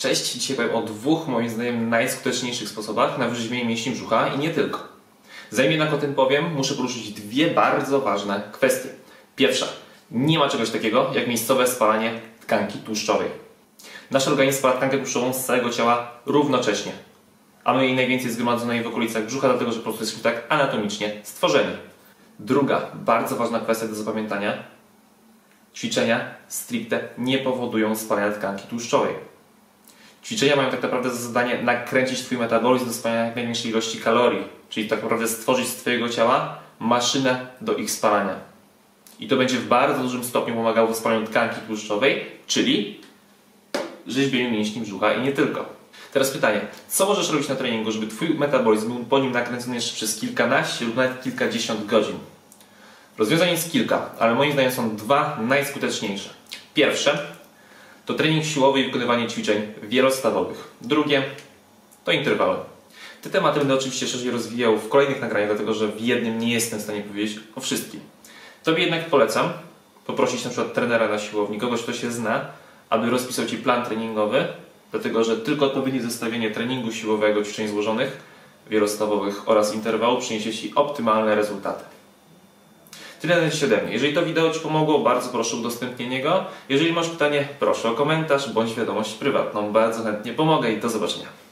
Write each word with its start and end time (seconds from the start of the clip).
Cześć, 0.00 0.32
dzisiaj 0.32 0.56
powiem 0.56 0.74
o 0.74 0.82
dwóch 0.82 1.28
moim 1.28 1.50
zdaniem 1.50 1.88
najskuteczniejszych 1.88 2.68
sposobach 2.68 3.18
na 3.18 3.28
wyrzeźbienie 3.28 3.64
mięśni 3.64 3.92
brzucha 3.92 4.28
i 4.28 4.38
nie 4.38 4.50
tylko. 4.50 4.78
Zanim 5.50 5.70
jednak 5.70 5.92
o 5.92 5.98
tym 5.98 6.14
powiem, 6.14 6.54
muszę 6.54 6.74
poruszyć 6.74 7.12
dwie 7.12 7.50
bardzo 7.50 8.00
ważne 8.00 8.42
kwestie. 8.52 8.88
Pierwsza, 9.36 9.66
nie 10.10 10.38
ma 10.38 10.48
czegoś 10.48 10.70
takiego 10.70 11.10
jak 11.14 11.28
miejscowe 11.28 11.66
spalanie 11.66 12.20
tkanki 12.40 12.78
tłuszczowej. 12.78 13.28
Nasz 14.10 14.28
organizm 14.28 14.58
spala 14.58 14.76
tkankę 14.76 14.98
tłuszczową 14.98 15.32
z 15.32 15.44
całego 15.44 15.70
ciała 15.70 16.10
równocześnie, 16.26 16.92
a 17.64 17.74
my 17.74 17.86
jej 17.86 17.96
najwięcej 17.96 18.30
zgromadzonej 18.30 18.82
w 18.82 18.86
okolicach 18.86 19.26
brzucha, 19.26 19.48
dlatego 19.48 19.72
że 19.72 19.78
po 19.78 19.84
prostu 19.84 20.02
jesteśmy 20.02 20.22
tak 20.22 20.46
anatomicznie 20.48 21.20
stworzeni. 21.22 21.76
Druga, 22.38 22.86
bardzo 22.94 23.36
ważna 23.36 23.60
kwestia 23.60 23.88
do 23.88 23.94
zapamiętania. 23.94 24.64
Ćwiczenia 25.74 26.34
stricte 26.48 27.08
nie 27.18 27.38
powodują 27.38 27.96
spalania 27.96 28.32
tkanki 28.32 28.68
tłuszczowej. 28.68 29.30
Ćwiczenia 30.30 30.56
mają 30.56 30.70
tak 30.70 30.82
naprawdę 30.82 31.10
za 31.10 31.16
zadanie 31.16 31.62
nakręcić 31.62 32.22
Twój 32.22 32.38
metabolizm 32.38 32.86
do 32.86 32.92
spalania 32.92 33.24
jak 33.24 33.36
największej 33.36 33.70
ilości 33.70 33.98
kalorii, 33.98 34.44
czyli 34.68 34.88
tak 34.88 35.02
naprawdę 35.02 35.28
stworzyć 35.28 35.68
z 35.68 35.76
Twojego 35.76 36.08
ciała 36.08 36.58
maszynę 36.80 37.46
do 37.60 37.76
ich 37.76 37.90
spalania. 37.90 38.34
I 39.20 39.28
to 39.28 39.36
będzie 39.36 39.56
w 39.56 39.68
bardzo 39.68 40.02
dużym 40.02 40.24
stopniu 40.24 40.54
pomagało 40.54 40.88
w 40.88 40.96
spalaniu 40.96 41.26
tkanki 41.26 41.60
tłuszczowej, 41.66 42.26
czyli 42.46 43.00
rzeźbieniu 44.06 44.50
mięśni 44.50 44.82
brzucha 44.82 45.14
i 45.14 45.22
nie 45.22 45.32
tylko. 45.32 45.66
Teraz 46.12 46.30
pytanie, 46.30 46.60
co 46.88 47.06
możesz 47.06 47.30
robić 47.30 47.48
na 47.48 47.54
treningu, 47.54 47.92
żeby 47.92 48.06
Twój 48.06 48.28
metabolizm 48.28 48.94
był 48.94 49.04
po 49.04 49.18
nim 49.18 49.32
nakręcony 49.32 49.74
jeszcze 49.74 49.94
przez 49.94 50.20
kilkanaście 50.20 50.84
lub 50.84 50.96
nawet 50.96 51.22
kilkadziesiąt 51.22 51.86
godzin? 51.86 52.18
Rozwiązań 53.18 53.50
jest 53.50 53.72
kilka, 53.72 54.10
ale 54.18 54.34
moim 54.34 54.52
zdaniem 54.52 54.72
są 54.72 54.96
dwa 54.96 55.38
najskuteczniejsze. 55.40 56.30
Pierwsze 56.74 57.39
to 58.10 58.14
trening 58.14 58.44
siłowy 58.44 58.80
i 58.80 58.84
wykonywanie 58.84 59.28
ćwiczeń 59.28 59.62
wielostawowych. 59.82 60.70
Drugie 60.80 61.22
to 62.04 62.12
interwały. 62.12 62.56
Te 63.22 63.30
tematy 63.30 63.58
będę 63.58 63.74
oczywiście 63.74 64.06
szerzej 64.06 64.30
rozwijał 64.30 64.78
w 64.78 64.88
kolejnych 64.88 65.20
nagraniach, 65.20 65.48
dlatego 65.48 65.74
że 65.74 65.88
w 65.88 66.00
jednym 66.00 66.38
nie 66.38 66.52
jestem 66.52 66.78
w 66.78 66.82
stanie 66.82 67.02
powiedzieć 67.02 67.38
o 67.56 67.60
wszystkim. 67.60 68.00
Tobie 68.64 68.82
jednak 68.82 69.06
polecam 69.06 69.52
poprosić 70.06 70.44
na 70.44 70.50
przykład 70.50 70.74
trenera 70.74 71.08
na 71.08 71.18
siłowni, 71.18 71.58
kogoś, 71.58 71.82
kto 71.82 71.92
się 71.92 72.12
zna, 72.12 72.46
aby 72.88 73.10
rozpisał 73.10 73.46
Ci 73.46 73.56
plan 73.56 73.84
treningowy, 73.84 74.46
dlatego 74.90 75.24
że 75.24 75.36
tylko 75.36 75.66
odpowiednie 75.66 76.02
zestawienie 76.02 76.50
treningu 76.50 76.92
siłowego, 76.92 77.42
ćwiczeń 77.42 77.68
złożonych, 77.68 78.22
wielostawowych 78.70 79.48
oraz 79.48 79.74
interwału 79.74 80.20
przyniesie 80.20 80.52
Ci 80.52 80.72
optymalne 80.74 81.34
rezultaty. 81.34 81.84
Tyle 83.20 83.50
ode 83.64 83.82
mnie. 83.82 83.92
Jeżeli 83.92 84.14
to 84.14 84.22
wideo 84.22 84.50
Ci 84.50 84.60
pomogło, 84.60 84.98
bardzo 84.98 85.28
proszę 85.28 85.56
o 85.56 85.58
udostępnienie 85.58 86.22
go. 86.22 86.44
Jeżeli 86.68 86.92
masz 86.92 87.08
pytanie, 87.08 87.48
proszę 87.58 87.90
o 87.90 87.94
komentarz 87.94 88.52
bądź 88.52 88.74
wiadomość 88.74 89.14
prywatną. 89.14 89.72
Bardzo 89.72 90.04
chętnie 90.04 90.32
pomogę 90.32 90.72
i 90.72 90.80
do 90.80 90.88
zobaczenia. 90.88 91.49